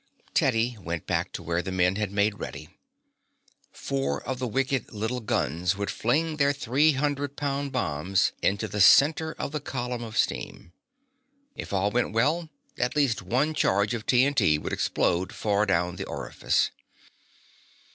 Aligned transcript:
Teddy 0.33 0.75
went 0.79 1.05
back 1.05 1.31
to 1.31 1.43
where 1.43 1.61
the 1.61 1.71
men 1.71 1.95
had 1.95 2.11
made 2.11 2.39
ready. 2.39 2.69
Four 3.71 4.19
of 4.23 4.39
the 4.39 4.47
wicked 4.47 4.91
little 4.91 5.19
guns 5.19 5.77
would 5.77 5.91
fling 5.91 6.37
their 6.37 6.51
three 6.53 6.93
hundred 6.93 7.35
pound 7.37 7.71
bombs 7.71 8.31
into 8.41 8.67
the 8.67 8.81
center 8.81 9.33
of 9.33 9.51
the 9.51 9.59
column 9.59 10.01
of 10.03 10.17
steam. 10.17 10.73
If 11.55 11.71
all 11.71 11.91
went 11.91 12.13
well, 12.13 12.49
at 12.79 12.95
least 12.95 13.21
one 13.21 13.53
charge 13.53 13.93
of 13.93 14.07
T.N.T. 14.07 14.57
would 14.57 14.73
explode 14.73 15.33
far 15.35 15.67
down 15.67 15.97
the 15.97 16.05
orifice. 16.05 16.71